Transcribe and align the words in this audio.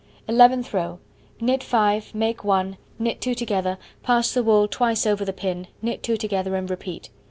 Eleventh 0.27 0.73
row: 0.73 0.97
Knit 1.39 1.63
5, 1.63 2.15
make 2.15 2.43
1, 2.43 2.75
knit 2.97 3.21
2 3.21 3.35
together, 3.35 3.77
pass 4.01 4.33
the 4.33 4.41
wool 4.41 4.67
twice 4.67 5.05
over 5.05 5.23
the 5.23 5.31
pin, 5.31 5.67
knit 5.83 6.01
2 6.01 6.17
together, 6.17 6.55
and 6.55 6.71
repeat. 6.71 7.11